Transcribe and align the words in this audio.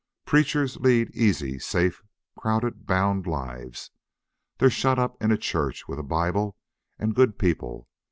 Preachers 0.25 0.77
lead 0.77 1.11
easy, 1.11 1.59
safe, 1.59 2.01
crowded, 2.35 2.87
bound 2.87 3.27
lives. 3.27 3.91
They're 4.57 4.71
shut 4.71 4.97
up 4.97 5.15
in 5.21 5.31
a 5.31 5.37
church 5.37 5.87
with 5.87 5.99
a 5.99 6.01
Bible 6.01 6.57
and 6.97 7.13
good 7.13 7.37
people. 7.37 7.87